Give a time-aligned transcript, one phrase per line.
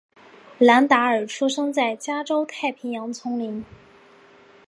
[0.57, 3.63] 兰达尔出生在加州太平洋丛林。